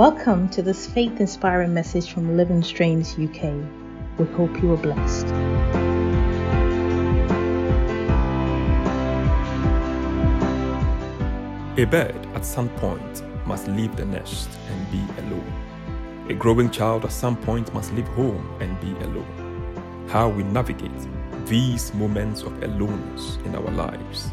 Welcome 0.00 0.48
to 0.52 0.62
this 0.62 0.86
faith 0.86 1.20
inspiring 1.20 1.74
message 1.74 2.10
from 2.10 2.34
Living 2.34 2.62
Streams 2.62 3.18
UK. 3.18 3.52
We 4.16 4.24
hope 4.34 4.62
you 4.62 4.72
are 4.72 4.78
blessed. 4.78 5.26
A 11.76 11.84
bird 11.84 12.16
at 12.34 12.46
some 12.46 12.70
point 12.78 13.22
must 13.46 13.68
leave 13.68 13.94
the 13.94 14.06
nest 14.06 14.48
and 14.70 14.90
be 14.90 15.04
alone. 15.20 15.52
A 16.30 16.32
growing 16.32 16.70
child 16.70 17.04
at 17.04 17.12
some 17.12 17.36
point 17.36 17.74
must 17.74 17.92
leave 17.92 18.08
home 18.08 18.56
and 18.58 18.80
be 18.80 18.92
alone. 19.04 20.06
How 20.08 20.30
we 20.30 20.44
navigate 20.44 21.06
these 21.44 21.92
moments 21.92 22.40
of 22.40 22.62
aloneness 22.62 23.36
in 23.44 23.54
our 23.54 23.70
lives 23.72 24.30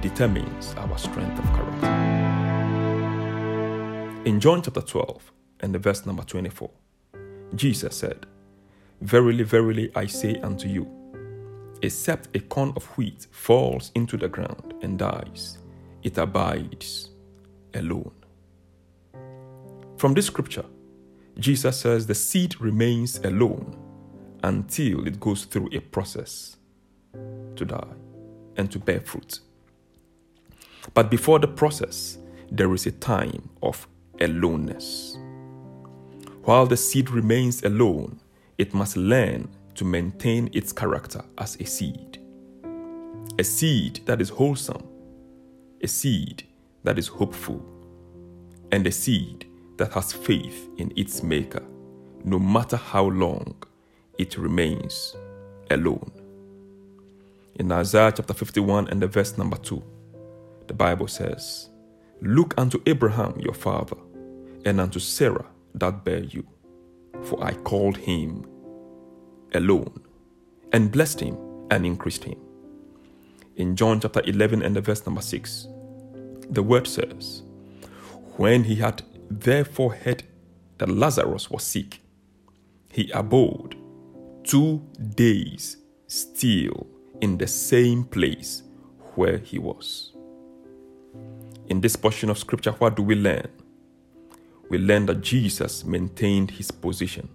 determines 0.00 0.74
our 0.78 0.96
strength 0.96 1.38
of 1.38 1.44
character. 1.52 2.43
In 4.24 4.40
John 4.40 4.62
chapter 4.62 4.80
12 4.80 5.32
and 5.60 5.74
the 5.74 5.78
verse 5.78 6.06
number 6.06 6.22
24, 6.22 6.70
Jesus 7.56 7.94
said, 7.94 8.24
Verily, 9.02 9.44
verily, 9.44 9.90
I 9.94 10.06
say 10.06 10.40
unto 10.40 10.66
you, 10.66 10.88
except 11.82 12.34
a 12.34 12.40
corn 12.40 12.72
of 12.74 12.86
wheat 12.96 13.26
falls 13.30 13.92
into 13.94 14.16
the 14.16 14.28
ground 14.28 14.72
and 14.80 14.98
dies, 14.98 15.58
it 16.02 16.16
abides 16.16 17.10
alone. 17.74 18.12
From 19.98 20.14
this 20.14 20.28
scripture, 20.28 20.64
Jesus 21.38 21.80
says 21.80 22.06
the 22.06 22.14
seed 22.14 22.58
remains 22.62 23.18
alone 23.18 23.76
until 24.42 25.06
it 25.06 25.20
goes 25.20 25.44
through 25.44 25.68
a 25.70 25.80
process 25.80 26.56
to 27.56 27.64
die 27.66 27.94
and 28.56 28.72
to 28.72 28.78
bear 28.78 29.00
fruit. 29.00 29.40
But 30.94 31.10
before 31.10 31.40
the 31.40 31.48
process, 31.48 32.16
there 32.50 32.72
is 32.72 32.86
a 32.86 32.92
time 32.92 33.50
of 33.62 33.86
aloneness. 34.20 35.16
While 36.44 36.66
the 36.66 36.76
seed 36.76 37.10
remains 37.10 37.62
alone, 37.62 38.20
it 38.58 38.74
must 38.74 38.96
learn 38.96 39.48
to 39.74 39.84
maintain 39.84 40.50
its 40.52 40.72
character 40.72 41.22
as 41.38 41.56
a 41.60 41.64
seed. 41.64 42.18
A 43.38 43.44
seed 43.44 44.00
that 44.06 44.20
is 44.20 44.28
wholesome, 44.28 44.86
a 45.82 45.88
seed 45.88 46.44
that 46.84 46.98
is 46.98 47.08
hopeful, 47.08 47.64
and 48.70 48.86
a 48.86 48.92
seed 48.92 49.46
that 49.76 49.92
has 49.92 50.12
faith 50.12 50.68
in 50.76 50.92
its 50.96 51.22
maker, 51.22 51.62
no 52.24 52.38
matter 52.38 52.76
how 52.76 53.06
long 53.06 53.54
it 54.18 54.38
remains 54.38 55.16
alone. 55.70 56.12
In 57.56 57.70
Isaiah 57.72 58.12
chapter 58.14 58.34
51 58.34 58.88
and 58.88 59.00
the 59.00 59.06
verse 59.06 59.36
number 59.38 59.56
2, 59.56 59.82
the 60.66 60.74
Bible 60.74 61.08
says, 61.08 61.70
Look 62.20 62.54
unto 62.56 62.80
Abraham 62.86 63.38
your 63.40 63.54
father, 63.54 63.96
and 64.64 64.80
unto 64.80 64.98
Sarah 64.98 65.46
that 65.74 66.04
bare 66.04 66.24
you, 66.24 66.46
for 67.22 67.42
I 67.42 67.52
called 67.52 67.96
him 67.96 68.46
alone, 69.54 70.00
and 70.72 70.90
blessed 70.90 71.20
him 71.20 71.36
and 71.70 71.86
increased 71.86 72.24
him. 72.24 72.38
In 73.56 73.76
John 73.76 74.00
chapter 74.00 74.22
11 74.24 74.62
and 74.62 74.74
the 74.74 74.80
verse 74.80 75.04
number 75.06 75.22
6, 75.22 75.68
the 76.50 76.62
word 76.62 76.86
says, 76.86 77.42
When 78.36 78.64
he 78.64 78.76
had 78.76 79.02
therefore 79.30 79.94
heard 79.94 80.24
that 80.78 80.88
Lazarus 80.88 81.50
was 81.50 81.62
sick, 81.62 82.00
he 82.90 83.10
abode 83.12 83.76
two 84.44 84.82
days 85.14 85.78
still 86.06 86.86
in 87.20 87.38
the 87.38 87.46
same 87.46 88.04
place 88.04 88.62
where 89.14 89.38
he 89.38 89.58
was. 89.58 90.12
In 91.68 91.80
this 91.80 91.96
portion 91.96 92.28
of 92.28 92.38
scripture, 92.38 92.72
what 92.72 92.96
do 92.96 93.02
we 93.02 93.14
learn? 93.14 93.48
We 94.70 94.78
learn 94.78 95.06
that 95.06 95.20
Jesus 95.20 95.84
maintained 95.84 96.50
his 96.50 96.70
position, 96.70 97.28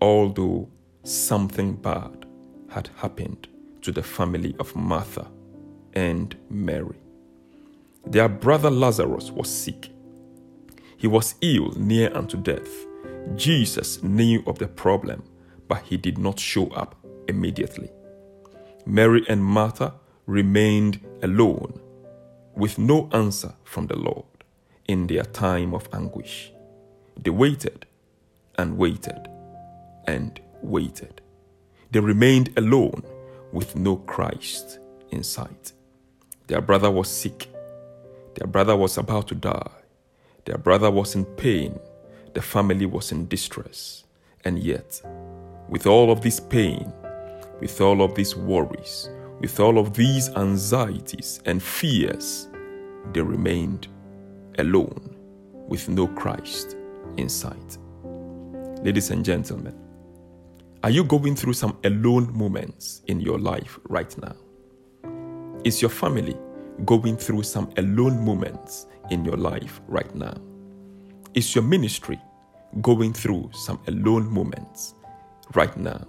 although 0.00 0.68
something 1.02 1.74
bad 1.74 2.26
had 2.70 2.88
happened 2.96 3.48
to 3.82 3.92
the 3.92 4.02
family 4.02 4.54
of 4.58 4.74
Martha 4.74 5.30
and 5.94 6.36
Mary. 6.48 6.96
Their 8.06 8.28
brother 8.28 8.70
Lazarus 8.70 9.30
was 9.30 9.48
sick. 9.48 9.90
He 10.96 11.06
was 11.06 11.34
ill 11.40 11.72
near 11.76 12.14
unto 12.16 12.36
death. 12.36 12.86
Jesus 13.36 14.02
knew 14.02 14.42
of 14.46 14.58
the 14.58 14.68
problem, 14.68 15.22
but 15.68 15.82
he 15.82 15.96
did 15.96 16.18
not 16.18 16.38
show 16.38 16.68
up 16.68 16.94
immediately. 17.28 17.90
Mary 18.86 19.24
and 19.28 19.44
Martha 19.44 19.94
remained 20.26 21.00
alone 21.22 21.80
with 22.54 22.78
no 22.78 23.08
answer 23.12 23.54
from 23.64 23.86
the 23.86 23.96
Lord 23.96 24.24
in 24.86 25.06
their 25.06 25.24
time 25.24 25.74
of 25.74 25.88
anguish. 25.92 26.52
They 27.22 27.30
waited 27.30 27.86
and 28.56 28.76
waited 28.76 29.28
and 30.06 30.40
waited. 30.62 31.20
They 31.90 32.00
remained 32.00 32.56
alone 32.56 33.02
with 33.52 33.76
no 33.76 33.96
Christ 33.96 34.80
in 35.10 35.22
sight. 35.22 35.72
Their 36.46 36.60
brother 36.60 36.90
was 36.90 37.08
sick. 37.08 37.48
Their 38.34 38.48
brother 38.48 38.76
was 38.76 38.98
about 38.98 39.28
to 39.28 39.34
die. 39.34 39.70
Their 40.44 40.58
brother 40.58 40.90
was 40.90 41.14
in 41.14 41.24
pain. 41.24 41.78
The 42.34 42.42
family 42.42 42.86
was 42.86 43.12
in 43.12 43.28
distress. 43.28 44.04
And 44.44 44.58
yet, 44.58 45.00
with 45.68 45.86
all 45.86 46.10
of 46.10 46.20
this 46.20 46.40
pain, 46.40 46.92
with 47.60 47.80
all 47.80 48.02
of 48.02 48.14
these 48.14 48.36
worries, 48.36 49.08
with 49.40 49.58
all 49.60 49.78
of 49.78 49.94
these 49.94 50.28
anxieties 50.30 51.40
and 51.46 51.62
fears, 51.62 52.48
they 53.12 53.22
remained 53.22 53.88
alone 54.58 55.16
with 55.68 55.88
no 55.88 56.06
Christ 56.08 56.76
in 57.16 57.28
sight. 57.28 57.78
Ladies 58.82 59.10
and 59.10 59.24
gentlemen, 59.24 59.74
are 60.82 60.90
you 60.90 61.04
going 61.04 61.34
through 61.34 61.54
some 61.54 61.78
alone 61.84 62.36
moments 62.36 63.02
in 63.06 63.20
your 63.20 63.38
life 63.38 63.78
right 63.88 64.14
now? 64.18 64.36
Is 65.64 65.80
your 65.80 65.90
family 65.90 66.36
going 66.84 67.16
through 67.16 67.44
some 67.44 67.72
alone 67.78 68.22
moments 68.24 68.86
in 69.10 69.24
your 69.24 69.36
life 69.36 69.80
right 69.88 70.14
now? 70.14 70.36
Is 71.32 71.54
your 71.54 71.64
ministry 71.64 72.20
going 72.82 73.14
through 73.14 73.50
some 73.54 73.80
alone 73.88 74.30
moments 74.30 74.94
right 75.54 75.74
now? 75.76 76.06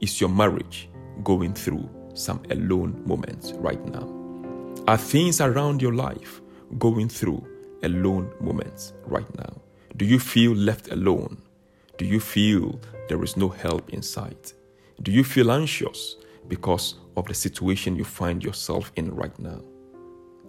Is 0.00 0.20
your 0.20 0.30
marriage 0.30 0.88
going 1.22 1.52
through 1.52 1.88
some 2.14 2.42
alone 2.50 3.02
moments 3.06 3.52
right 3.52 3.84
now? 3.86 4.08
Are 4.88 4.96
things 4.96 5.40
around 5.40 5.82
your 5.82 5.92
life 5.94 6.40
going 6.78 7.08
through 7.08 7.46
alone 7.84 8.32
moments 8.40 8.92
right 9.04 9.32
now? 9.36 9.60
Do 9.96 10.04
you 10.04 10.18
feel 10.18 10.52
left 10.52 10.90
alone? 10.90 11.38
Do 11.98 12.04
you 12.04 12.18
feel 12.18 12.80
there 13.08 13.22
is 13.22 13.36
no 13.36 13.48
help 13.48 13.90
in 13.90 14.02
sight? 14.02 14.52
Do 15.02 15.12
you 15.12 15.22
feel 15.22 15.52
anxious 15.52 16.16
because 16.48 16.94
of 17.16 17.26
the 17.26 17.34
situation 17.34 17.96
you 17.96 18.04
find 18.04 18.42
yourself 18.42 18.90
in 18.96 19.14
right 19.14 19.38
now? 19.38 19.60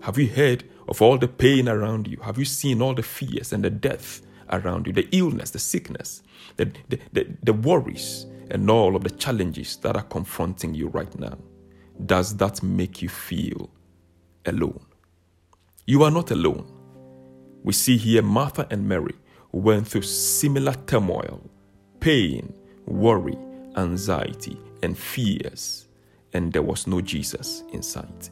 Have 0.02 0.18
you 0.18 0.28
heard 0.28 0.64
of 0.88 1.02
all 1.02 1.18
the 1.18 1.28
pain 1.28 1.70
around 1.70 2.08
you? 2.08 2.18
Have 2.22 2.38
you 2.38 2.46
seen 2.46 2.82
all 2.82 2.94
the 2.94 3.04
fears 3.04 3.54
and 3.54 3.64
the 3.64 3.70
death 3.70 4.22
around 4.52 4.88
you, 4.88 4.94
the 4.94 5.08
illness, 5.12 5.52
the 5.52 5.60
sickness, 5.60 6.24
the, 6.58 6.72
the, 6.90 7.00
the, 7.14 7.28
the 7.44 7.54
worries, 7.54 8.26
and 8.52 8.70
all 8.70 8.96
of 8.96 9.04
the 9.04 9.10
challenges 9.10 9.78
that 9.78 9.96
are 9.96 10.04
confronting 10.04 10.74
you 10.74 10.88
right 10.90 11.20
now? 11.20 11.38
Does 12.06 12.36
that 12.38 12.62
make 12.62 13.02
you 13.02 13.10
feel 13.10 13.70
alone? 14.46 14.86
You 15.86 16.04
are 16.04 16.12
not 16.12 16.32
alone. 16.32 16.72
We 17.66 17.74
see 17.74 17.98
here 17.98 18.22
Martha 18.22 18.68
and 18.70 18.88
Mary 18.88 19.16
went 19.52 19.88
through 19.88 20.04
similar 20.04 20.76
turmoil, 20.86 21.42
pain, 22.00 22.54
worry, 22.86 23.36
anxiety, 23.76 24.56
and 24.84 24.96
fears, 24.96 25.88
and 26.34 26.54
there 26.54 26.62
was 26.62 26.86
no 26.86 27.02
Jesus 27.02 27.64
in 27.74 27.82
sight. 27.82 28.30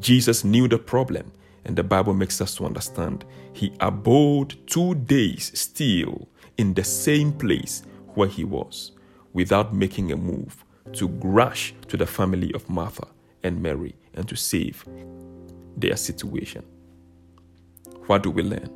Jesus 0.00 0.42
knew 0.42 0.68
the 0.68 0.78
problem, 0.78 1.30
and 1.66 1.76
the 1.76 1.82
Bible 1.82 2.14
makes 2.14 2.40
us 2.40 2.54
to 2.54 2.64
understand 2.64 3.26
he 3.52 3.74
abode 3.80 4.56
two 4.66 4.94
days 4.94 5.52
still 5.52 6.26
in 6.56 6.72
the 6.72 6.84
same 6.84 7.34
place 7.34 7.82
where 8.14 8.28
he 8.28 8.44
was 8.44 8.92
without 9.34 9.74
making 9.74 10.12
a 10.12 10.16
move 10.16 10.64
to 10.94 11.08
rush 11.22 11.74
to 11.88 11.98
the 11.98 12.06
family 12.06 12.54
of 12.54 12.70
Martha 12.70 13.06
and 13.42 13.62
Mary 13.62 13.94
and 14.14 14.26
to 14.26 14.34
save 14.34 14.82
their 15.76 15.96
situation. 15.96 16.64
What 18.06 18.22
do 18.22 18.30
we 18.30 18.42
learn? 18.42 18.70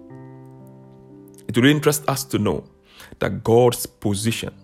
It 1.46 1.56
will 1.56 1.66
interest 1.66 2.08
us 2.08 2.24
to 2.24 2.38
know 2.38 2.64
that 3.18 3.44
God's 3.44 3.86
position 3.86 4.54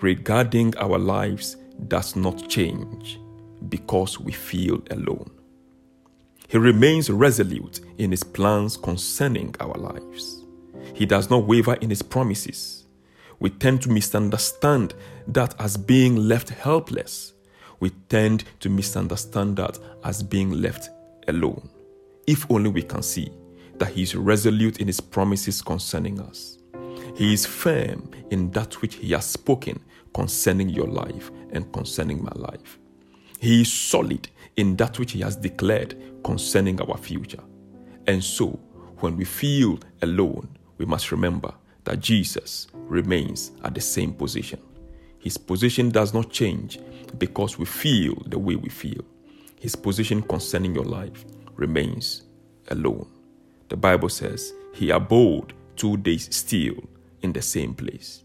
regarding 0.00 0.76
our 0.78 0.98
lives 0.98 1.56
does 1.88 2.16
not 2.16 2.48
change 2.48 3.20
because 3.68 4.20
we 4.20 4.32
feel 4.32 4.82
alone. 4.90 5.30
He 6.48 6.58
remains 6.58 7.10
resolute 7.10 7.80
in 7.98 8.10
his 8.10 8.22
plans 8.22 8.76
concerning 8.76 9.54
our 9.60 9.74
lives. 9.74 10.44
He 10.92 11.06
does 11.06 11.30
not 11.30 11.46
waver 11.46 11.74
in 11.74 11.90
his 11.90 12.02
promises. 12.02 12.84
We 13.40 13.50
tend 13.50 13.82
to 13.82 13.90
misunderstand 13.90 14.94
that 15.28 15.54
as 15.60 15.76
being 15.76 16.16
left 16.16 16.50
helpless. 16.50 17.32
We 17.80 17.90
tend 18.08 18.44
to 18.60 18.68
misunderstand 18.68 19.56
that 19.56 19.78
as 20.04 20.22
being 20.22 20.50
left 20.50 20.90
alone. 21.28 21.68
If 22.26 22.48
only 22.50 22.70
we 22.70 22.82
can 22.82 23.02
see 23.02 23.30
that 23.78 23.90
He 23.90 24.02
is 24.02 24.14
resolute 24.14 24.80
in 24.80 24.86
His 24.86 25.00
promises 25.00 25.62
concerning 25.62 26.20
us. 26.20 26.58
He 27.16 27.32
is 27.32 27.46
firm 27.46 28.10
in 28.30 28.50
that 28.52 28.80
which 28.82 28.96
He 28.96 29.12
has 29.12 29.26
spoken 29.26 29.80
concerning 30.14 30.68
your 30.68 30.86
life 30.86 31.30
and 31.50 31.72
concerning 31.72 32.22
my 32.22 32.32
life. 32.34 32.78
He 33.40 33.62
is 33.62 33.72
solid 33.72 34.28
in 34.56 34.76
that 34.76 34.98
which 34.98 35.12
He 35.12 35.20
has 35.20 35.36
declared 35.36 35.96
concerning 36.24 36.80
our 36.80 36.96
future. 36.96 37.42
And 38.06 38.22
so, 38.22 38.58
when 38.98 39.16
we 39.16 39.24
feel 39.24 39.78
alone, 40.02 40.48
we 40.78 40.86
must 40.86 41.12
remember 41.12 41.52
that 41.84 42.00
Jesus 42.00 42.66
remains 42.72 43.52
at 43.62 43.74
the 43.74 43.80
same 43.80 44.12
position. 44.12 44.60
His 45.18 45.36
position 45.38 45.90
does 45.90 46.12
not 46.12 46.30
change 46.30 46.78
because 47.18 47.58
we 47.58 47.64
feel 47.64 48.14
the 48.26 48.38
way 48.38 48.56
we 48.56 48.68
feel. 48.68 49.02
His 49.60 49.76
position 49.76 50.22
concerning 50.22 50.74
your 50.74 50.84
life 50.84 51.24
remains 51.54 52.24
alone. 52.68 53.08
The 53.68 53.76
Bible 53.76 54.08
says 54.08 54.52
he 54.72 54.90
abode 54.90 55.52
two 55.76 55.96
days 55.98 56.34
still 56.34 56.74
in 57.22 57.32
the 57.32 57.42
same 57.42 57.74
place. 57.74 58.24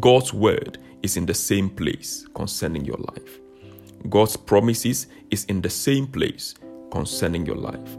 God's 0.00 0.32
word 0.32 0.78
is 1.02 1.16
in 1.16 1.26
the 1.26 1.34
same 1.34 1.68
place 1.70 2.26
concerning 2.34 2.84
your 2.84 2.98
life. 2.98 3.40
God's 4.08 4.36
promises 4.36 5.06
is 5.30 5.44
in 5.44 5.60
the 5.60 5.70
same 5.70 6.06
place 6.06 6.54
concerning 6.90 7.46
your 7.46 7.56
life. 7.56 7.96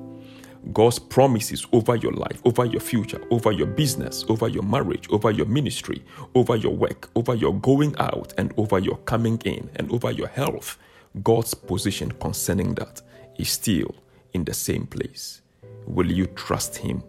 God's 0.72 0.98
promises 0.98 1.68
over 1.74 1.96
your 1.96 2.14
life, 2.14 2.42
over 2.46 2.66
your 2.66 2.80
future, 2.80 3.22
over 3.32 3.52
your 3.52 3.68
business, 3.68 4.24
over 4.30 4.48
your 4.48 4.64
marriage, 4.64 5.10
over 5.10 5.30
your 5.30 5.46
ministry, 5.46 6.04
over 6.36 6.56
your 6.56 6.74
work, 6.74 7.10
over 7.16 7.36
your 7.36 7.54
going 7.60 7.96
out, 8.00 8.34
and 8.38 8.54
over 8.58 8.80
your 8.80 8.98
coming 9.00 9.42
in, 9.44 9.70
and 9.76 9.92
over 9.92 10.12
your 10.12 10.30
health, 10.30 10.78
God's 11.22 11.54
position 11.54 12.12
concerning 12.14 12.76
that 12.76 13.02
is 13.38 13.50
still 13.50 13.94
in 14.34 14.46
the 14.46 14.54
same 14.54 14.88
place. 14.88 15.43
Will 15.86 16.12
you 16.12 16.28
trust 16.28 16.78
Him 16.78 17.04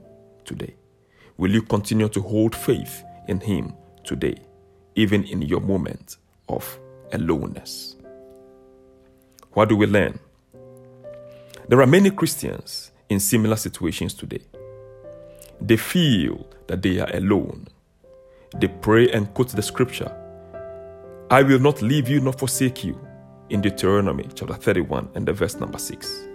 today? 0.45 0.75
Will 1.37 1.51
you 1.51 1.63
continue 1.63 2.09
to 2.09 2.21
hold 2.21 2.55
faith 2.55 3.05
in 3.29 3.41
Him 3.41 3.75
today, 4.05 4.37
even 4.95 5.25
in 5.25 5.43
your 5.43 5.61
moment 5.61 6.17
of 6.49 6.79
aloneness? 7.13 7.97
What 9.53 9.69
do 9.69 9.77
we 9.77 9.87
learn? 9.87 10.19
There 11.69 11.81
are 11.81 11.87
many 11.87 12.11
Christians 12.11 12.93
in 13.09 13.21
similar 13.21 13.57
situations 13.57 14.15
today. 14.15 14.43
They 15.61 15.77
feel 15.77 16.47
that 16.67 16.83
they 16.83 16.99
are 16.99 17.11
alone. 17.15 17.69
They 18.57 18.69
pray 18.69 19.11
and 19.11 19.33
quote 19.35 19.49
the 19.51 19.63
scripture 19.63 20.13
I 21.31 21.43
will 21.43 21.59
not 21.59 21.81
leave 21.81 22.09
you 22.09 22.21
nor 22.21 22.33
forsake 22.33 22.85
you 22.85 23.01
in 23.49 23.61
Deuteronomy 23.63 24.29
chapter 24.35 24.55
31 24.55 25.09
and 25.15 25.27
the 25.27 25.33
verse 25.33 25.55
number 25.57 25.79
6. 25.79 26.29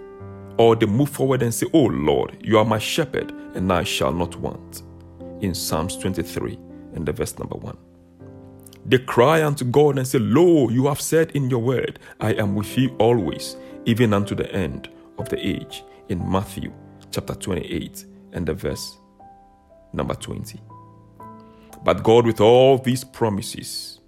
Or 0.60 0.76
they 0.76 0.84
move 0.84 1.08
forward 1.08 1.40
and 1.40 1.54
say, 1.54 1.66
Oh 1.72 1.86
Lord, 1.86 2.36
you 2.42 2.58
are 2.58 2.66
my 2.66 2.78
shepherd, 2.78 3.32
and 3.54 3.72
I 3.72 3.82
shall 3.82 4.12
not 4.12 4.36
want. 4.36 4.82
In 5.40 5.54
Psalms 5.54 5.96
23 5.96 6.58
and 6.94 7.06
the 7.06 7.12
verse 7.12 7.38
number 7.38 7.56
1. 7.56 7.74
They 8.84 8.98
cry 8.98 9.42
unto 9.42 9.64
God 9.64 9.96
and 9.96 10.06
say, 10.06 10.18
Lo, 10.18 10.68
you 10.68 10.86
have 10.88 11.00
said 11.00 11.30
in 11.30 11.48
your 11.48 11.60
word, 11.60 11.98
I 12.20 12.34
am 12.34 12.54
with 12.54 12.76
you 12.76 12.94
always, 12.98 13.56
even 13.86 14.12
unto 14.12 14.34
the 14.34 14.52
end 14.52 14.90
of 15.16 15.30
the 15.30 15.38
age 15.38 15.82
in 16.10 16.30
Matthew 16.30 16.74
chapter 17.10 17.34
28 17.34 18.04
and 18.34 18.44
the 18.44 18.52
verse 18.52 18.98
number 19.94 20.14
20. 20.14 20.60
But 21.82 22.02
God, 22.02 22.26
with 22.26 22.42
all 22.42 22.76
these 22.76 23.02
promises, 23.02 24.00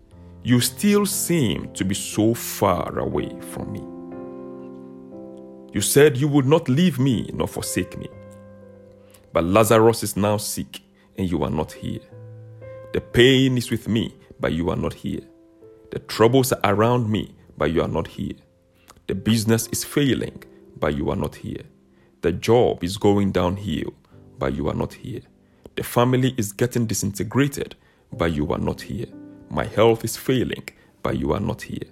you 0.42 0.60
still 0.60 1.06
seem 1.06 1.72
to 1.72 1.82
be 1.82 1.94
so 1.94 2.34
far 2.34 2.98
away 2.98 3.40
from 3.40 3.72
me. 3.72 4.01
You 5.72 5.80
said 5.80 6.18
you 6.18 6.28
would 6.28 6.46
not 6.46 6.68
leave 6.68 6.98
me 6.98 7.30
nor 7.32 7.48
forsake 7.48 7.98
me. 7.98 8.08
But 9.32 9.44
Lazarus 9.44 10.02
is 10.02 10.16
now 10.16 10.36
sick, 10.36 10.80
and 11.16 11.30
you 11.30 11.42
are 11.44 11.50
not 11.50 11.72
here. 11.72 12.00
The 12.92 13.00
pain 13.00 13.56
is 13.56 13.70
with 13.70 13.88
me, 13.88 14.14
but 14.38 14.52
you 14.52 14.68
are 14.68 14.76
not 14.76 14.92
here. 14.92 15.22
The 15.90 16.00
troubles 16.00 16.52
are 16.52 16.60
around 16.74 17.10
me, 17.10 17.34
but 17.56 17.72
you 17.72 17.80
are 17.80 17.88
not 17.88 18.06
here. 18.06 18.34
The 19.06 19.14
business 19.14 19.68
is 19.68 19.84
failing, 19.84 20.42
but 20.78 20.94
you 20.94 21.10
are 21.10 21.16
not 21.16 21.36
here. 21.36 21.62
The 22.20 22.32
job 22.32 22.84
is 22.84 22.98
going 22.98 23.32
downhill, 23.32 23.94
but 24.38 24.54
you 24.54 24.68
are 24.68 24.74
not 24.74 24.92
here. 24.92 25.22
The 25.76 25.82
family 25.82 26.34
is 26.36 26.52
getting 26.52 26.86
disintegrated, 26.86 27.76
but 28.12 28.32
you 28.32 28.52
are 28.52 28.58
not 28.58 28.82
here. 28.82 29.06
My 29.48 29.64
health 29.64 30.04
is 30.04 30.16
failing, 30.18 30.68
but 31.02 31.18
you 31.18 31.32
are 31.32 31.40
not 31.40 31.62
here. 31.62 31.88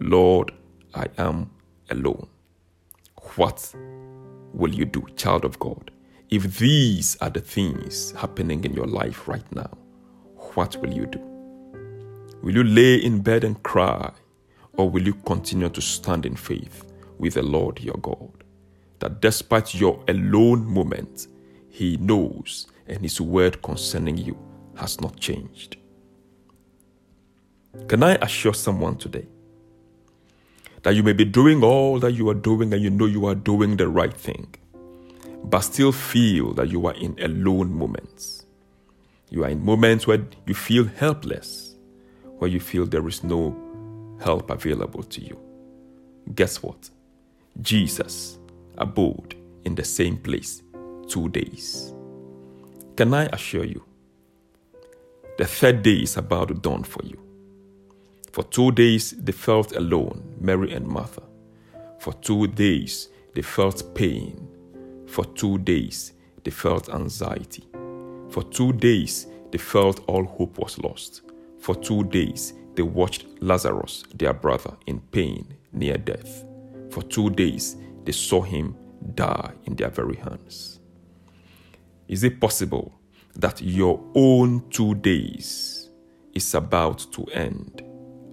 Lord, 0.00 0.52
I 0.94 1.06
am 1.18 1.50
alone. 1.90 2.28
What 3.36 3.74
will 4.52 4.74
you 4.74 4.84
do, 4.84 5.04
child 5.16 5.44
of 5.44 5.58
God? 5.58 5.90
If 6.30 6.58
these 6.58 7.16
are 7.16 7.30
the 7.30 7.40
things 7.40 8.12
happening 8.12 8.64
in 8.64 8.72
your 8.72 8.86
life 8.86 9.28
right 9.28 9.50
now, 9.54 9.70
what 10.54 10.76
will 10.76 10.92
you 10.92 11.06
do? 11.06 11.20
Will 12.42 12.54
you 12.54 12.64
lay 12.64 12.96
in 12.96 13.20
bed 13.20 13.44
and 13.44 13.62
cry, 13.62 14.12
or 14.74 14.88
will 14.88 15.02
you 15.02 15.14
continue 15.14 15.68
to 15.68 15.80
stand 15.80 16.26
in 16.26 16.36
faith 16.36 16.84
with 17.18 17.34
the 17.34 17.42
Lord 17.42 17.80
your 17.80 17.96
God? 17.96 18.44
that 19.04 19.20
despite 19.20 19.74
your 19.74 20.02
alone 20.08 20.64
moment, 20.64 21.26
He 21.68 21.98
knows 21.98 22.66
and 22.86 23.02
His 23.02 23.20
word 23.20 23.60
concerning 23.62 24.16
you 24.16 24.34
has 24.76 24.98
not 24.98 25.20
changed. 25.20 25.76
Can 27.86 28.02
I 28.02 28.14
assure 28.14 28.54
someone 28.54 28.96
today 28.96 29.26
that 30.84 30.94
you 30.94 31.02
may 31.02 31.14
be 31.14 31.24
doing 31.24 31.64
all 31.64 31.98
that 31.98 32.12
you 32.12 32.28
are 32.28 32.34
doing 32.34 32.72
and 32.72 32.82
you 32.82 32.90
know 32.90 33.06
you 33.06 33.26
are 33.26 33.34
doing 33.34 33.76
the 33.76 33.88
right 33.88 34.14
thing, 34.14 34.54
but 35.42 35.60
still 35.60 35.92
feel 35.92 36.52
that 36.54 36.68
you 36.68 36.86
are 36.86 36.94
in 36.94 37.18
alone 37.20 37.72
moments? 37.72 38.46
You 39.30 39.44
are 39.44 39.48
in 39.48 39.64
moments 39.64 40.06
where 40.06 40.24
you 40.46 40.54
feel 40.54 40.84
helpless, 40.84 41.74
where 42.38 42.50
you 42.50 42.60
feel 42.60 42.86
there 42.86 43.08
is 43.08 43.24
no 43.24 43.56
help 44.22 44.50
available 44.50 45.02
to 45.02 45.22
you. 45.22 45.40
Guess 46.34 46.62
what? 46.62 46.90
Jesus 47.62 48.38
abode 48.76 49.34
in 49.64 49.74
the 49.74 49.84
same 49.84 50.18
place 50.18 50.62
two 51.08 51.28
days. 51.30 51.94
Can 52.96 53.14
I 53.14 53.24
assure 53.26 53.64
you? 53.64 53.82
The 55.38 55.46
third 55.46 55.82
day 55.82 55.96
is 55.96 56.16
about 56.16 56.48
to 56.48 56.54
dawn 56.54 56.84
for 56.84 57.04
you. 57.04 57.23
For 58.34 58.42
two 58.42 58.72
days 58.72 59.12
they 59.12 59.30
felt 59.30 59.76
alone, 59.76 60.20
Mary 60.40 60.72
and 60.72 60.88
Martha. 60.88 61.22
For 62.00 62.12
two 62.14 62.48
days 62.48 63.08
they 63.32 63.42
felt 63.42 63.94
pain. 63.94 64.48
For 65.06 65.24
two 65.24 65.58
days 65.58 66.14
they 66.42 66.50
felt 66.50 66.88
anxiety. 66.88 67.62
For 68.30 68.42
two 68.42 68.72
days 68.72 69.28
they 69.52 69.58
felt 69.58 70.00
all 70.08 70.24
hope 70.24 70.58
was 70.58 70.80
lost. 70.80 71.22
For 71.60 71.76
two 71.76 72.02
days 72.02 72.54
they 72.74 72.82
watched 72.82 73.24
Lazarus, 73.40 74.02
their 74.12 74.32
brother, 74.32 74.76
in 74.88 74.98
pain 75.12 75.54
near 75.72 75.96
death. 75.96 76.44
For 76.90 77.04
two 77.04 77.30
days 77.30 77.76
they 78.04 78.10
saw 78.10 78.42
him 78.42 78.76
die 79.14 79.52
in 79.62 79.76
their 79.76 79.90
very 79.90 80.16
hands. 80.16 80.80
Is 82.08 82.24
it 82.24 82.40
possible 82.40 82.98
that 83.36 83.62
your 83.62 84.00
own 84.16 84.68
two 84.70 84.96
days 84.96 85.88
is 86.34 86.52
about 86.52 87.06
to 87.12 87.26
end 87.26 87.83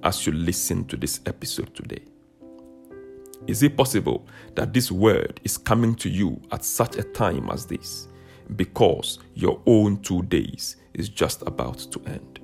as 0.04 0.26
you 0.26 0.34
listen 0.34 0.86
to 0.86 0.98
this 0.98 1.20
episode 1.26 1.74
today? 1.76 2.04
Is 3.48 3.64
it 3.64 3.76
possible 3.76 4.28
that 4.56 4.74
this 4.74 4.92
word 4.92 5.40
is 5.44 5.58
coming 5.58 5.96
to 5.96 6.10
you 6.10 6.40
at 6.52 6.64
such 6.64 6.98
a 6.98 7.04
time 7.04 7.50
as 7.50 7.66
this 7.66 8.08
because 8.56 9.20
your 9.34 9.62
own 9.66 10.02
two 10.02 10.22
days 10.24 10.76
is 10.94 11.10
just 11.10 11.42
about 11.44 11.80
to 11.92 12.02
end? 12.06 12.40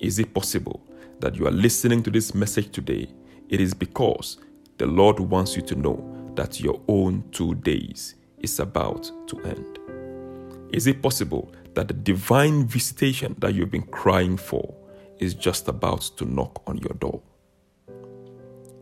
Is 0.00 0.18
it 0.18 0.34
possible 0.34 0.86
that 1.20 1.36
you 1.36 1.46
are 1.46 1.52
listening 1.52 2.02
to 2.02 2.10
this 2.10 2.34
message 2.34 2.70
today? 2.70 3.08
It 3.48 3.60
is 3.60 3.72
because 3.72 4.38
the 4.76 4.86
Lord 4.86 5.18
wants 5.18 5.56
you 5.56 5.62
to 5.62 5.74
know 5.74 6.32
that 6.34 6.60
your 6.60 6.80
own 6.86 7.24
two 7.32 7.54
days 7.56 8.14
is 8.40 8.60
about 8.60 9.10
to 9.26 9.40
end? 9.40 9.78
Is 10.72 10.86
it 10.86 11.02
possible 11.02 11.52
that 11.74 11.88
the 11.88 11.94
divine 11.94 12.66
visitation 12.66 13.34
that 13.38 13.54
you've 13.54 13.70
been 13.70 13.86
crying 13.86 14.36
for 14.36 14.74
is 15.18 15.34
just 15.34 15.68
about 15.68 16.02
to 16.16 16.24
knock 16.24 16.62
on 16.66 16.78
your 16.78 16.94
door? 16.98 17.20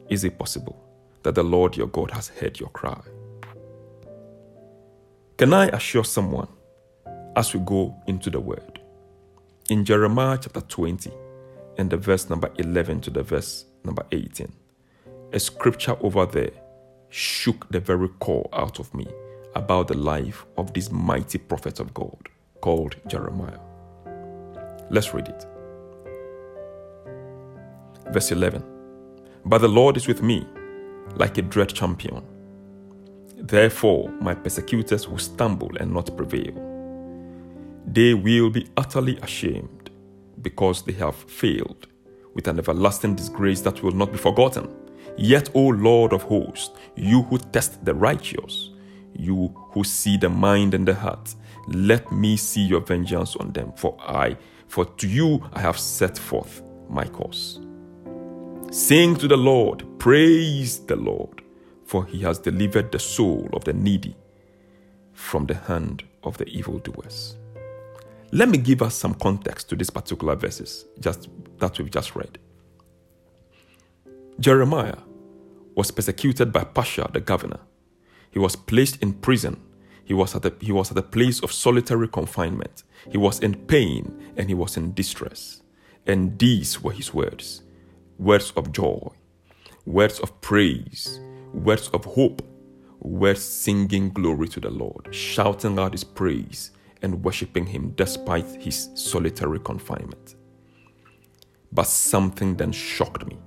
Is 0.09 0.25
it 0.25 0.38
possible 0.38 0.83
that 1.23 1.35
the 1.35 1.43
Lord 1.43 1.76
your 1.76 1.88
God 1.88 2.11
has 2.12 2.28
heard 2.28 2.61
your 2.61 2.69
cry? 2.71 3.00
Can 5.37 5.52
I 5.52 5.66
assure 5.69 6.05
someone 6.05 6.49
as 7.37 7.52
we 7.52 7.61
go 7.61 7.95
into 8.07 8.31
the 8.31 8.40
word? 8.40 8.81
In 9.69 9.85
Jeremiah 9.85 10.38
chapter 10.40 10.61
20 10.61 11.11
and 11.78 11.90
the 11.90 11.97
verse 11.97 12.31
number 12.31 12.50
11 12.59 13.00
to 13.02 13.11
the 13.11 13.23
verse 13.23 13.64
number 13.85 14.05
18, 14.12 14.52
a 15.33 15.40
scripture 15.40 15.97
over 16.00 16.25
there 16.25 16.52
shook 17.11 17.69
the 17.71 17.81
very 17.81 18.09
core 18.21 18.49
out 18.52 18.78
of 18.78 18.95
me 18.95 19.07
about 19.55 19.88
the 19.88 19.97
life 19.97 20.47
of 20.57 20.73
this 20.73 20.90
mighty 20.90 21.38
prophet 21.38 21.81
of 21.81 21.93
God 21.93 22.28
called 22.61 22.97
Jeremiah. 23.09 23.59
Let's 24.90 25.12
read 25.12 25.28
it. 25.28 25.47
Verse 28.13 28.33
11 28.33 28.63
But 29.45 29.59
the 29.59 29.69
Lord 29.69 29.97
is 29.97 30.07
with 30.07 30.23
me 30.23 30.47
like 31.17 31.39
a 31.39 31.43
dread 31.43 31.69
champion. 31.69 32.23
Therefore, 33.37 34.11
my 34.21 34.35
persecutors 34.35 35.09
will 35.09 35.19
stumble 35.19 35.71
and 35.79 35.93
not 35.93 36.17
prevail. 36.17 36.55
They 37.87 38.15
will 38.15 38.51
be 38.51 38.67
utterly 38.77 39.19
ashamed 39.19 39.91
because 40.43 40.83
they 40.83 40.93
have 40.93 41.15
failed 41.15 41.87
with 42.35 42.49
an 42.49 42.59
everlasting 42.59 43.15
disgrace 43.15 43.61
that 43.63 43.83
will 43.83 43.93
not 43.93 44.13
be 44.13 44.19
forgotten. 44.19 44.69
Yet, 45.17 45.51
O 45.55 45.69
Lord 45.69 46.13
of 46.13 46.23
hosts, 46.23 46.71
you 46.95 47.23
who 47.23 47.39
test 47.39 47.85
the 47.85 47.95
righteous, 47.95 48.71
you 49.15 49.55
who 49.71 49.85
see 49.85 50.17
the 50.17 50.29
mind 50.29 50.75
and 50.75 50.87
the 50.87 50.95
heart, 50.95 51.35
let 51.69 52.11
me 52.13 52.37
see 52.37 52.63
your 52.63 52.81
vengeance 52.81 53.37
on 53.37 53.53
them, 53.53 53.73
for 53.77 53.97
I, 54.01 54.37
for 54.69 54.85
to 54.85 55.09
you 55.09 55.43
I 55.53 55.61
have 55.61 55.79
set 55.79 56.19
forth 56.19 56.63
my 56.89 57.05
cause. 57.05 57.66
Sing 58.71 59.15
to 59.17 59.29
the 59.29 59.37
Lord, 59.37 59.85
praise 59.99 60.81
the 60.81 60.97
Lord, 60.97 61.41
for 61.85 62.05
he 62.05 62.21
has 62.23 62.39
delivered 62.41 62.91
the 62.91 62.99
soul 62.99 63.49
of 63.53 63.63
the 63.65 63.73
needy 63.73 64.17
from 65.13 65.47
the 65.47 65.55
hand 65.55 66.03
of 66.25 66.37
the 66.39 66.49
evildoers. 66.49 67.37
Let 68.33 68.49
me 68.49 68.59
give 68.59 68.83
us 68.83 68.97
some 68.97 69.15
context 69.15 69.69
to 69.69 69.77
these 69.77 69.91
particular 69.91 70.35
verses 70.35 70.85
just 70.99 71.29
that 71.59 71.79
we've 71.79 71.91
just 71.91 72.17
read. 72.17 72.39
Jeremiah 74.41 74.99
was 75.77 75.93
persecuted 75.93 76.53
by 76.53 76.65
Pashhur, 76.65 77.13
the 77.13 77.21
governor. 77.21 77.61
He 78.33 78.41
was 78.41 78.57
placed 78.57 79.01
in 79.01 79.15
prison. 79.15 79.63
He 80.05 80.13
was, 80.13 80.35
at 80.35 80.45
a, 80.45 80.53
he 80.61 80.73
was 80.73 80.91
at 80.91 80.99
a 80.99 81.03
place 81.03 81.41
of 81.41 81.53
solitary 81.53 82.09
confinement. 82.09 82.83
He 83.11 83.17
was 83.17 83.39
in 83.39 83.55
pain 83.55 84.35
and 84.37 84.49
he 84.49 84.55
was 84.55 84.77
in 84.77 84.93
distress. 84.93 85.63
And 86.05 86.39
these 86.39 86.83
were 86.83 86.93
his 86.93 87.15
words 87.15 87.63
words 88.19 88.53
of 88.57 88.73
joy, 88.73 89.09
words 89.87 90.21
of 90.21 90.41
praise, 90.41 91.21
words 91.53 91.89
of 91.89 92.05
hope, 92.05 92.43
words 93.01 93.43
singing 93.43 94.11
glory 94.11 94.49
to 94.49 94.61
the 94.61 94.71
Lord, 94.71 95.09
shouting 95.15 95.79
out 95.79 95.93
his 95.93 96.05
praise 96.05 96.73
and 97.03 97.25
worshiping 97.25 97.67
him 97.67 97.93
despite 97.97 98.47
his 98.63 98.91
solitary 98.95 99.61
confinement. 99.61 100.37
But 101.73 101.87
something 101.87 102.57
then 102.57 102.73
shocked 102.73 103.27
me. 103.27 103.39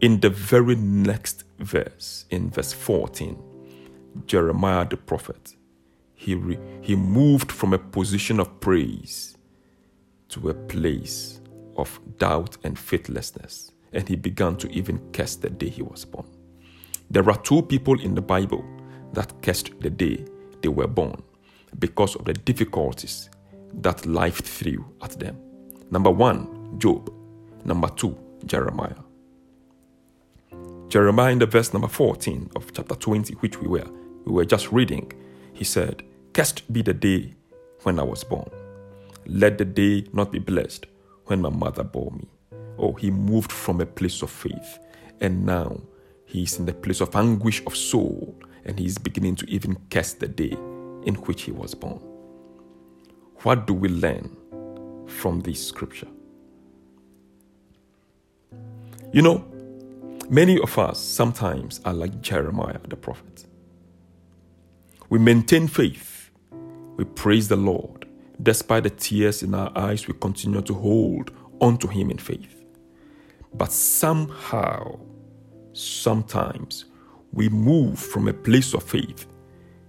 In 0.00 0.20
the 0.20 0.30
very 0.30 0.76
next 0.76 1.44
verse, 1.60 2.26
in 2.30 2.50
verse 2.50 2.72
14, 2.72 3.38
Jeremiah 4.26 4.86
the 4.88 4.96
prophet, 4.96 5.54
he, 6.14 6.34
re, 6.34 6.58
he 6.82 6.96
moved 6.96 7.52
from 7.52 7.72
a 7.72 7.78
position 7.78 8.40
of 8.40 8.60
praise 8.60 9.36
to 10.30 10.50
a 10.50 10.54
place 10.54 11.40
of 11.76 12.00
doubt 12.18 12.56
and 12.64 12.78
faithlessness, 12.78 13.72
and 13.92 14.08
he 14.08 14.16
began 14.16 14.56
to 14.56 14.70
even 14.70 14.98
curse 15.12 15.36
the 15.36 15.50
day 15.50 15.68
he 15.68 15.82
was 15.82 16.04
born. 16.04 16.26
There 17.10 17.28
are 17.28 17.36
two 17.38 17.62
people 17.62 18.00
in 18.00 18.14
the 18.14 18.22
Bible 18.22 18.64
that 19.12 19.42
cursed 19.42 19.78
the 19.80 19.90
day 19.90 20.24
they 20.62 20.68
were 20.68 20.86
born 20.86 21.22
because 21.78 22.16
of 22.16 22.24
the 22.24 22.32
difficulties 22.32 23.28
that 23.74 24.06
life 24.06 24.38
threw 24.38 24.84
at 25.02 25.18
them. 25.18 25.36
Number 25.90 26.10
one, 26.10 26.78
Job. 26.78 27.12
Number 27.64 27.88
two, 27.88 28.16
Jeremiah. 28.46 28.96
Jeremiah 30.88 31.32
in 31.32 31.38
the 31.38 31.46
verse 31.46 31.72
number 31.72 31.88
14 31.88 32.50
of 32.56 32.72
chapter 32.72 32.94
20, 32.94 33.34
which 33.34 33.60
we 33.60 33.68
were, 33.68 33.86
we 34.24 34.32
were 34.32 34.44
just 34.44 34.72
reading, 34.72 35.10
he 35.52 35.64
said, 35.64 36.02
Cursed 36.32 36.70
be 36.72 36.82
the 36.82 36.94
day 36.94 37.34
when 37.82 37.98
I 37.98 38.02
was 38.02 38.24
born. 38.24 38.50
Let 39.26 39.58
the 39.58 39.64
day 39.64 40.06
not 40.12 40.32
be 40.32 40.38
blessed 40.38 40.86
when 41.26 41.40
my 41.40 41.50
mother 41.50 41.84
bore 41.84 42.12
me. 42.12 42.28
Oh, 42.78 42.92
he 42.94 43.10
moved 43.10 43.52
from 43.52 43.80
a 43.80 43.86
place 43.86 44.22
of 44.22 44.30
faith, 44.30 44.78
and 45.20 45.46
now 45.46 45.80
he 46.26 46.42
is 46.44 46.58
in 46.58 46.66
the 46.66 46.74
place 46.74 47.00
of 47.00 47.14
anguish 47.16 47.62
of 47.66 47.76
soul, 47.76 48.34
and 48.64 48.78
he 48.78 48.86
is 48.86 48.98
beginning 48.98 49.36
to 49.36 49.50
even 49.50 49.76
curse 49.90 50.14
the 50.14 50.28
day 50.28 50.56
in 51.04 51.16
which 51.26 51.42
he 51.42 51.52
was 51.52 51.74
born. 51.74 52.00
What 53.42 53.66
do 53.66 53.74
we 53.74 53.88
learn 53.88 54.36
from 55.06 55.40
this 55.40 55.66
scripture? 55.66 56.08
You 59.12 59.22
know, 59.22 59.44
Many 60.30 60.58
of 60.60 60.78
us 60.78 60.98
sometimes 60.98 61.80
are 61.84 61.92
like 61.92 62.22
Jeremiah 62.22 62.78
the 62.88 62.96
prophet. 62.96 63.44
We 65.10 65.18
maintain 65.18 65.68
faith, 65.68 66.30
we 66.96 67.04
praise 67.04 67.48
the 67.48 67.56
Lord. 67.56 68.01
Despite 68.42 68.82
the 68.82 68.90
tears 68.90 69.42
in 69.42 69.54
our 69.54 69.70
eyes, 69.76 70.08
we 70.08 70.14
continue 70.14 70.62
to 70.62 70.74
hold 70.74 71.30
onto 71.60 71.86
Him 71.86 72.10
in 72.10 72.18
faith. 72.18 72.64
But 73.54 73.70
somehow, 73.70 74.98
sometimes, 75.72 76.86
we 77.32 77.48
move 77.48 77.98
from 77.98 78.28
a 78.28 78.32
place 78.32 78.74
of 78.74 78.82
faith 78.82 79.26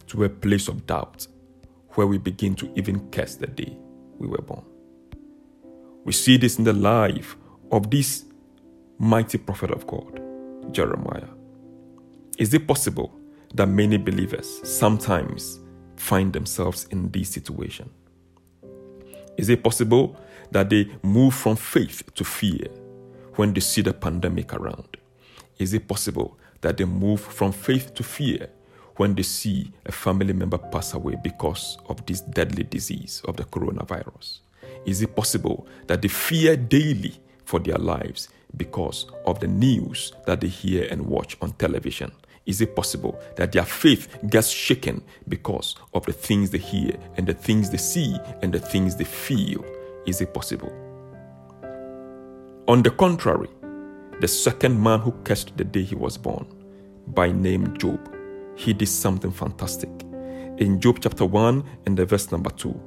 to 0.07 0.25
a 0.25 0.29
place 0.29 0.67
of 0.67 0.85
doubt 0.85 1.27
where 1.91 2.07
we 2.07 2.17
begin 2.17 2.55
to 2.55 2.71
even 2.75 3.09
curse 3.09 3.35
the 3.35 3.47
day 3.47 3.77
we 4.19 4.27
were 4.27 4.41
born. 4.41 4.63
We 6.03 6.11
see 6.11 6.37
this 6.37 6.57
in 6.57 6.63
the 6.63 6.73
life 6.73 7.37
of 7.71 7.89
this 7.89 8.25
mighty 8.99 9.37
prophet 9.37 9.71
of 9.71 9.87
God, 9.87 10.21
Jeremiah. 10.71 11.29
Is 12.37 12.53
it 12.53 12.67
possible 12.67 13.17
that 13.55 13.67
many 13.67 13.97
believers 13.97 14.61
sometimes 14.67 15.59
find 15.95 16.33
themselves 16.33 16.85
in 16.91 17.09
this 17.11 17.29
situation? 17.29 17.89
Is 19.37 19.49
it 19.49 19.63
possible 19.63 20.15
that 20.51 20.69
they 20.69 20.89
move 21.01 21.33
from 21.33 21.55
faith 21.55 22.03
to 22.15 22.23
fear 22.23 22.67
when 23.35 23.53
they 23.53 23.61
see 23.61 23.81
the 23.81 23.93
pandemic 23.93 24.53
around? 24.53 24.97
Is 25.57 25.73
it 25.73 25.87
possible 25.87 26.37
that 26.61 26.77
they 26.77 26.85
move 26.85 27.21
from 27.21 27.51
faith 27.51 27.93
to 27.95 28.03
fear 28.03 28.49
when 28.97 29.15
they 29.15 29.23
see 29.23 29.71
a 29.85 29.91
family 29.91 30.33
member 30.33 30.57
pass 30.57 30.93
away 30.93 31.15
because 31.23 31.77
of 31.87 32.05
this 32.05 32.21
deadly 32.21 32.63
disease 32.63 33.21
of 33.27 33.37
the 33.37 33.43
coronavirus? 33.43 34.39
Is 34.85 35.01
it 35.01 35.15
possible 35.15 35.67
that 35.87 36.01
they 36.01 36.09
fear 36.09 36.55
daily 36.55 37.15
for 37.45 37.59
their 37.59 37.77
lives 37.77 38.29
because 38.55 39.07
of 39.25 39.39
the 39.39 39.47
news 39.47 40.13
that 40.27 40.41
they 40.41 40.47
hear 40.47 40.87
and 40.91 41.05
watch 41.05 41.37
on 41.41 41.53
television? 41.53 42.11
Is 42.45 42.59
it 42.61 42.75
possible 42.75 43.19
that 43.35 43.51
their 43.53 43.65
faith 43.65 44.07
gets 44.29 44.49
shaken 44.49 45.01
because 45.29 45.75
of 45.93 46.05
the 46.05 46.13
things 46.13 46.49
they 46.49 46.57
hear 46.57 46.97
and 47.15 47.25
the 47.25 47.33
things 47.33 47.69
they 47.69 47.77
see 47.77 48.17
and 48.41 48.53
the 48.53 48.59
things 48.59 48.95
they 48.95 49.05
feel? 49.05 49.63
Is 50.05 50.19
it 50.19 50.33
possible? 50.33 50.71
On 52.67 52.83
the 52.83 52.91
contrary, 52.91 53.49
the 54.19 54.27
second 54.27 54.81
man 54.81 54.99
who 54.99 55.11
cursed 55.23 55.55
the 55.57 55.63
day 55.63 55.83
he 55.83 55.95
was 55.95 56.17
born, 56.17 56.45
by 57.07 57.31
name 57.31 57.77
Job, 57.77 57.99
he 58.55 58.73
did 58.73 58.89
something 58.89 59.31
fantastic. 59.31 59.89
In 60.57 60.79
Job 60.79 60.99
chapter 61.01 61.25
1 61.25 61.63
and 61.85 61.97
the 61.97 62.05
verse 62.05 62.31
number 62.31 62.49
2, 62.49 62.79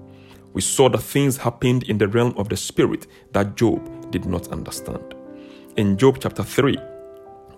we 0.53 0.61
saw 0.61 0.89
that 0.89 1.03
things 1.03 1.37
happened 1.37 1.83
in 1.85 1.99
the 1.99 2.09
realm 2.09 2.35
of 2.37 2.49
the 2.49 2.57
spirit 2.57 3.07
that 3.33 3.57
Job 3.57 4.11
did 4.11 4.25
not 4.25 4.49
understand 4.49 5.17
in 5.77 5.97
Job 5.99 6.19
chapter 6.21 6.43
3, 6.43 6.79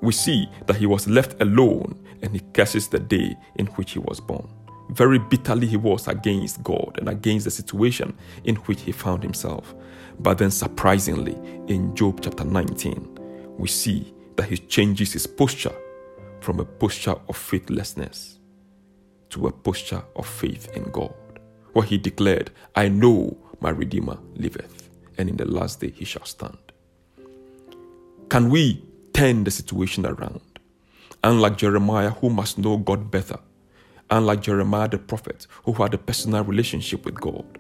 we 0.01 0.13
see 0.13 0.49
that 0.67 0.77
he 0.77 0.87
was 0.87 1.09
left 1.09 1.41
alone 1.41 1.99
and 2.23 2.33
he 2.33 2.41
curses 2.53 2.89
the 2.89 2.99
day 2.99 3.37
in 3.57 3.67
which 3.67 3.93
he 3.93 3.99
was 3.99 4.21
born. 4.21 4.49
Very 4.91 5.19
bitterly 5.19 5.67
he 5.67 5.77
was 5.77 6.09
against 6.09 6.63
God 6.63 6.97
and 6.99 7.09
against 7.09 7.45
the 7.45 7.51
situation 7.51 8.17
in 8.45 8.57
which 8.57 8.81
he 8.83 8.93
found 8.93 9.23
himself. 9.23 9.75
But 10.21 10.39
then, 10.39 10.51
surprisingly, 10.51 11.37
in 11.69 11.95
Job 11.95 12.21
chapter 12.23 12.45
19, 12.45 13.19
we 13.59 13.69
see 13.69 14.15
that 14.37 14.49
he 14.49 14.57
changes 14.57 15.13
his 15.13 15.27
posture 15.27 15.75
from 16.41 16.61
a 16.61 16.65
posture 16.65 17.17
of 17.29 17.37
faithlessness 17.37 18.39
to 19.31 19.47
a 19.47 19.53
posture 19.53 20.03
of 20.17 20.27
faith 20.27 20.71
in 20.75 20.85
God, 20.85 21.15
where 21.73 21.85
he 21.85 21.99
declared, 21.99 22.51
I 22.75 22.89
know 22.89 23.37
my 23.61 23.71
Redeemer 23.71 24.19
liveth, 24.35 24.89
and 25.19 25.29
in 25.29 25.37
the 25.37 25.45
last 25.45 25.81
day 25.81 25.91
he 25.91 26.05
shall 26.05 26.25
stand. 26.25 26.57
Can 28.31 28.49
we 28.49 28.83
turn 29.19 29.43
the 29.43 29.51
situation 29.51 30.07
around? 30.07 30.61
Unlike 31.25 31.57
Jeremiah, 31.57 32.11
who 32.11 32.31
must 32.31 32.57
know 32.57 32.77
God 32.77 33.11
better, 33.11 33.41
unlike 34.11 34.43
Jeremiah 34.43 34.87
the 34.87 34.99
prophet, 34.99 35.49
who 35.65 35.73
had 35.73 35.93
a 35.93 35.99
personal 35.99 36.45
relationship 36.45 37.05
with 37.05 37.21
God, 37.21 37.59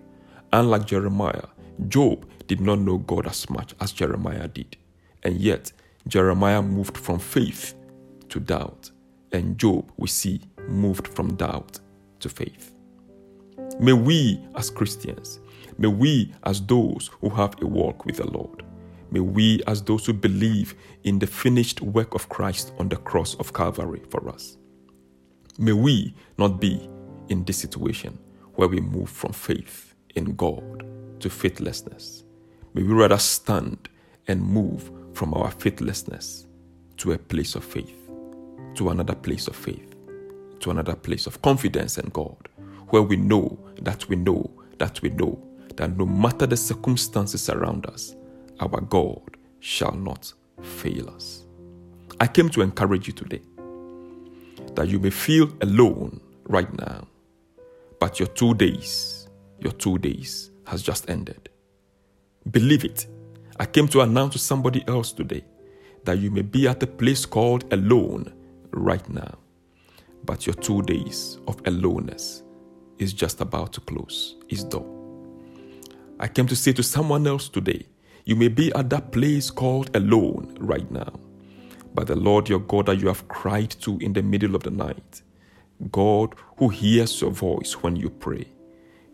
unlike 0.52 0.86
Jeremiah, 0.86 1.48
Job 1.88 2.30
did 2.46 2.60
not 2.60 2.78
know 2.78 2.98
God 2.98 3.26
as 3.26 3.50
much 3.50 3.74
as 3.80 3.90
Jeremiah 3.90 4.46
did. 4.46 4.76
And 5.24 5.40
yet, 5.40 5.72
Jeremiah 6.06 6.62
moved 6.62 6.96
from 6.96 7.18
faith 7.18 7.74
to 8.28 8.38
doubt, 8.38 8.92
and 9.32 9.58
Job, 9.58 9.90
we 9.96 10.06
see, 10.06 10.40
moved 10.68 11.08
from 11.08 11.34
doubt 11.34 11.80
to 12.20 12.28
faith. 12.28 12.72
May 13.80 13.94
we, 13.94 14.40
as 14.54 14.70
Christians, 14.70 15.40
may 15.76 15.88
we, 15.88 16.32
as 16.44 16.60
those 16.60 17.10
who 17.20 17.30
have 17.30 17.60
a 17.60 17.66
walk 17.66 18.06
with 18.06 18.18
the 18.18 18.30
Lord, 18.30 18.62
May 19.10 19.20
we, 19.20 19.62
as 19.66 19.82
those 19.82 20.04
who 20.04 20.12
believe 20.12 20.74
in 21.04 21.18
the 21.18 21.26
finished 21.26 21.80
work 21.80 22.14
of 22.14 22.28
Christ 22.28 22.72
on 22.78 22.88
the 22.88 22.96
cross 22.96 23.34
of 23.36 23.52
Calvary 23.52 24.02
for 24.10 24.28
us, 24.28 24.58
may 25.58 25.72
we 25.72 26.14
not 26.36 26.60
be 26.60 26.88
in 27.28 27.44
this 27.44 27.58
situation 27.58 28.18
where 28.54 28.68
we 28.68 28.80
move 28.80 29.08
from 29.08 29.32
faith 29.32 29.94
in 30.14 30.36
God 30.36 30.84
to 31.20 31.30
faithlessness. 31.30 32.24
May 32.74 32.82
we 32.82 32.92
rather 32.92 33.18
stand 33.18 33.88
and 34.26 34.42
move 34.42 34.90
from 35.14 35.32
our 35.34 35.50
faithlessness 35.50 36.46
to 36.98 37.12
a 37.12 37.18
place 37.18 37.54
of 37.54 37.64
faith, 37.64 38.10
to 38.74 38.90
another 38.90 39.14
place 39.14 39.48
of 39.48 39.56
faith, 39.56 39.94
to 40.60 40.70
another 40.70 40.94
place 40.94 41.26
of 41.26 41.40
confidence 41.40 41.98
in 41.98 42.10
God, 42.10 42.48
where 42.88 43.02
we 43.02 43.16
know 43.16 43.58
that 43.80 44.08
we 44.08 44.16
know 44.16 44.50
that 44.78 45.00
we 45.02 45.10
know 45.10 45.42
that 45.76 45.96
no 45.96 46.06
matter 46.06 46.46
the 46.46 46.56
circumstances 46.56 47.48
around 47.48 47.86
us, 47.86 48.14
our 48.60 48.80
God 48.80 49.36
shall 49.60 49.92
not 49.92 50.32
fail 50.62 51.10
us. 51.10 51.44
I 52.20 52.26
came 52.26 52.48
to 52.50 52.62
encourage 52.62 53.06
you 53.06 53.12
today 53.12 53.42
that 54.74 54.88
you 54.88 54.98
may 54.98 55.10
feel 55.10 55.52
alone 55.60 56.20
right 56.48 56.72
now, 56.78 57.06
but 58.00 58.18
your 58.18 58.28
two 58.28 58.54
days, 58.54 59.28
your 59.60 59.72
two 59.72 59.98
days 59.98 60.50
has 60.66 60.82
just 60.82 61.08
ended. 61.08 61.48
Believe 62.50 62.84
it. 62.84 63.06
I 63.58 63.66
came 63.66 63.88
to 63.88 64.00
announce 64.00 64.34
to 64.34 64.38
somebody 64.38 64.84
else 64.86 65.12
today 65.12 65.44
that 66.04 66.18
you 66.18 66.30
may 66.30 66.42
be 66.42 66.68
at 66.68 66.82
a 66.82 66.86
place 66.86 67.26
called 67.26 67.72
alone 67.72 68.32
right 68.70 69.06
now, 69.08 69.38
but 70.24 70.46
your 70.46 70.54
two 70.54 70.82
days 70.82 71.38
of 71.48 71.60
aloneness 71.66 72.42
is 72.98 73.12
just 73.12 73.40
about 73.40 73.72
to 73.74 73.80
close 73.80 74.36
its 74.48 74.64
door. 74.64 74.86
I 76.20 76.28
came 76.28 76.46
to 76.48 76.56
say 76.56 76.72
to 76.72 76.82
someone 76.82 77.26
else 77.26 77.48
today, 77.48 77.86
you 78.28 78.36
may 78.36 78.48
be 78.48 78.70
at 78.74 78.90
that 78.90 79.10
place 79.10 79.50
called 79.50 79.96
alone 79.96 80.54
right 80.60 80.90
now, 80.90 81.10
but 81.94 82.08
the 82.08 82.14
Lord 82.14 82.46
your 82.46 82.58
God 82.58 82.84
that 82.84 83.00
you 83.00 83.08
have 83.08 83.26
cried 83.26 83.70
to 83.80 83.96
in 84.00 84.12
the 84.12 84.22
middle 84.22 84.54
of 84.54 84.62
the 84.62 84.70
night, 84.70 85.22
God 85.90 86.34
who 86.58 86.68
hears 86.68 87.22
your 87.22 87.30
voice 87.30 87.72
when 87.82 87.96
you 87.96 88.10
pray, 88.10 88.46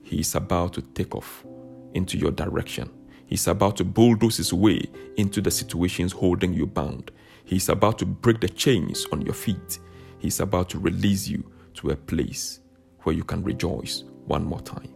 He 0.02 0.18
is 0.18 0.34
about 0.34 0.72
to 0.72 0.82
take 0.82 1.14
off 1.14 1.46
into 1.94 2.18
your 2.18 2.32
direction. 2.32 2.90
He's 3.26 3.46
about 3.46 3.76
to 3.76 3.84
bulldoze 3.84 4.38
his 4.38 4.52
way 4.52 4.82
into 5.16 5.40
the 5.40 5.50
situations 5.52 6.10
holding 6.10 6.52
you 6.52 6.66
bound. 6.66 7.12
He's 7.44 7.68
about 7.68 8.00
to 8.00 8.06
break 8.06 8.40
the 8.40 8.48
chains 8.48 9.06
on 9.12 9.22
your 9.22 9.34
feet. 9.34 9.78
He's 10.18 10.40
about 10.40 10.68
to 10.70 10.80
release 10.80 11.28
you 11.28 11.48
to 11.74 11.90
a 11.90 11.96
place 11.96 12.58
where 13.04 13.14
you 13.14 13.22
can 13.22 13.44
rejoice 13.44 14.02
one 14.26 14.44
more 14.44 14.60
time. 14.60 14.92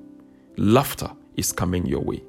Laughter 0.57 1.13
is 1.37 1.53
coming 1.53 1.87
your 1.87 2.01
way. 2.01 2.25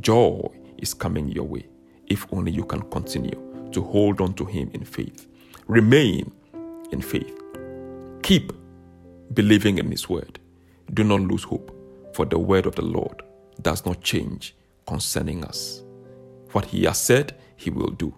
Joy 0.00 0.50
is 0.84 0.94
coming 0.94 1.28
your 1.28 1.44
way. 1.44 1.66
If 2.06 2.26
only 2.32 2.52
you 2.52 2.64
can 2.64 2.82
continue 2.90 3.68
to 3.72 3.82
hold 3.82 4.20
on 4.20 4.34
to 4.34 4.44
Him 4.44 4.70
in 4.74 4.84
faith. 4.84 5.26
Remain 5.66 6.30
in 6.92 7.00
faith. 7.00 7.36
Keep 8.22 8.52
believing 9.32 9.78
in 9.78 9.90
His 9.90 10.08
word. 10.08 10.38
Do 10.92 11.02
not 11.02 11.22
lose 11.22 11.42
hope, 11.42 11.74
for 12.12 12.26
the 12.26 12.38
word 12.38 12.66
of 12.66 12.74
the 12.74 12.82
Lord 12.84 13.22
does 13.62 13.84
not 13.86 14.02
change 14.02 14.54
concerning 14.86 15.44
us. 15.44 15.82
What 16.52 16.66
He 16.66 16.84
has 16.84 17.00
said, 17.00 17.34
He 17.56 17.70
will 17.70 17.90
do. 17.90 18.14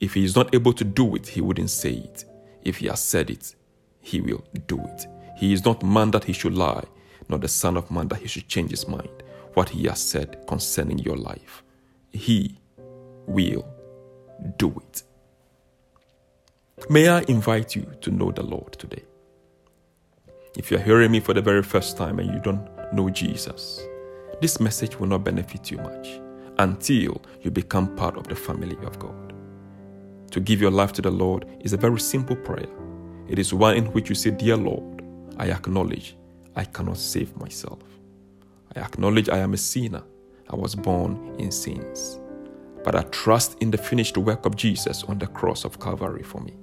If 0.00 0.14
He 0.14 0.24
is 0.24 0.34
not 0.34 0.54
able 0.54 0.72
to 0.72 0.84
do 0.84 1.14
it, 1.14 1.26
He 1.28 1.40
wouldn't 1.42 1.70
say 1.70 1.92
it. 1.92 2.24
If 2.62 2.78
He 2.78 2.86
has 2.86 3.00
said 3.00 3.28
it, 3.30 3.54
He 4.00 4.20
will 4.20 4.42
do 4.66 4.80
it. 4.80 5.06
He 5.36 5.52
is 5.52 5.64
not 5.64 5.82
man 5.82 6.10
that 6.12 6.24
He 6.24 6.32
should 6.32 6.54
lie, 6.54 6.84
nor 7.28 7.38
the 7.38 7.48
Son 7.48 7.76
of 7.76 7.90
Man 7.90 8.08
that 8.08 8.20
He 8.20 8.28
should 8.28 8.48
change 8.48 8.70
His 8.70 8.88
mind. 8.88 9.22
What 9.54 9.68
He 9.68 9.86
has 9.86 10.00
said 10.00 10.46
concerning 10.48 10.98
your 10.98 11.16
life, 11.16 11.62
He 12.12 12.58
will 13.26 13.66
do 14.56 14.82
it. 14.88 15.02
May 16.88 17.08
I 17.08 17.24
invite 17.28 17.76
you 17.76 17.86
to 18.00 18.10
know 18.10 18.30
the 18.30 18.42
Lord 18.42 18.72
today? 18.78 19.04
If 20.56 20.70
you're 20.70 20.80
hearing 20.80 21.10
me 21.10 21.20
for 21.20 21.34
the 21.34 21.42
very 21.42 21.62
first 21.62 21.96
time 21.96 22.18
and 22.18 22.32
you 22.32 22.40
don't 22.40 22.66
know 22.92 23.10
Jesus, 23.10 23.80
this 24.40 24.60
message 24.60 24.98
will 24.98 25.08
not 25.08 25.24
benefit 25.24 25.70
you 25.70 25.78
much 25.78 26.20
until 26.58 27.20
you 27.42 27.50
become 27.50 27.94
part 27.96 28.16
of 28.16 28.26
the 28.28 28.34
family 28.34 28.76
of 28.84 28.98
God. 28.98 29.34
To 30.30 30.40
give 30.40 30.60
your 30.60 30.70
life 30.70 30.92
to 30.94 31.02
the 31.02 31.10
Lord 31.10 31.46
is 31.60 31.72
a 31.72 31.76
very 31.76 32.00
simple 32.00 32.36
prayer. 32.36 32.68
It 33.28 33.38
is 33.38 33.52
one 33.52 33.76
in 33.76 33.86
which 33.92 34.08
you 34.08 34.14
say, 34.14 34.30
Dear 34.30 34.56
Lord, 34.56 35.02
I 35.38 35.50
acknowledge 35.50 36.16
I 36.56 36.64
cannot 36.64 36.98
save 36.98 37.36
myself. 37.36 37.80
I 38.74 38.80
acknowledge 38.80 39.28
I 39.28 39.38
am 39.38 39.54
a 39.54 39.58
sinner. 39.58 40.02
I 40.50 40.56
was 40.56 40.74
born 40.74 41.34
in 41.38 41.50
sins. 41.50 42.20
But 42.84 42.94
I 42.94 43.02
trust 43.02 43.56
in 43.60 43.70
the 43.70 43.78
finished 43.78 44.16
work 44.16 44.46
of 44.46 44.56
Jesus 44.56 45.04
on 45.04 45.18
the 45.18 45.26
cross 45.26 45.64
of 45.64 45.80
Calvary 45.80 46.22
for 46.22 46.40
me. 46.40 46.54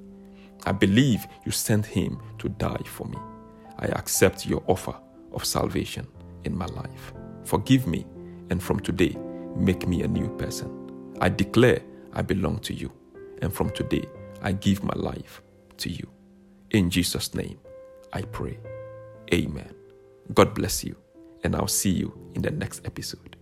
I 0.66 0.72
believe 0.72 1.28
you 1.46 1.52
sent 1.52 1.86
him 1.86 2.20
to 2.40 2.50
die 2.50 2.82
for 2.86 3.06
me. 3.06 3.18
I 3.78 3.86
accept 3.88 4.46
your 4.46 4.64
offer 4.68 4.96
of 5.34 5.46
salvation 5.46 6.08
in 6.46 6.58
my 6.58 6.66
life. 6.68 7.14
Forgive 7.44 7.86
me, 7.86 8.06
and 8.50 8.64
from 8.64 8.80
today, 8.80 9.16
make 9.56 9.88
me 9.88 10.02
a 10.02 10.08
new 10.08 10.30
person. 10.38 10.72
I 11.22 11.30
declare 11.30 11.82
I 12.14 12.22
belong 12.22 12.60
to 12.60 12.74
you, 12.74 12.92
and 13.42 13.54
from 13.54 13.70
today, 13.72 14.06
I 14.42 14.54
give 14.54 14.84
my 14.84 14.96
life 14.96 15.42
to 15.78 15.90
you. 15.90 16.08
In 16.72 16.90
Jesus' 16.90 17.36
name, 17.36 17.60
I 18.14 18.22
pray. 18.24 18.58
Amen. 19.34 19.74
God 20.34 20.56
bless 20.56 20.84
you, 20.84 20.96
and 21.44 21.56
I'll 21.56 21.68
see 21.68 21.92
you 21.92 22.18
in 22.34 22.42
the 22.42 22.52
next 22.52 22.86
episode. 22.86 23.35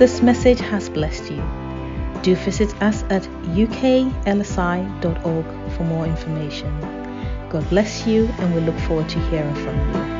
This 0.00 0.22
message 0.22 0.60
has 0.60 0.88
blessed 0.88 1.30
you. 1.30 1.42
Do 2.22 2.34
visit 2.34 2.72
us 2.82 3.02
at 3.10 3.22
uklsi.org 3.54 5.44
for 5.76 5.84
more 5.84 6.06
information. 6.06 6.72
God 7.50 7.68
bless 7.68 8.06
you, 8.06 8.26
and 8.38 8.54
we 8.54 8.62
look 8.62 8.78
forward 8.78 9.10
to 9.10 9.18
hearing 9.28 9.54
from 9.56 9.76
you. 9.76 10.19